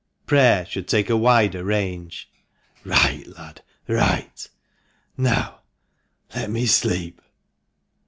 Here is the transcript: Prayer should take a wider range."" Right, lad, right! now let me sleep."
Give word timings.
Prayer 0.25 0.65
should 0.65 0.87
take 0.87 1.11
a 1.11 1.15
wider 1.15 1.63
range."" 1.63 2.27
Right, 2.83 3.23
lad, 3.27 3.61
right! 3.87 4.49
now 5.15 5.61
let 6.33 6.49
me 6.49 6.65
sleep." 6.65 7.21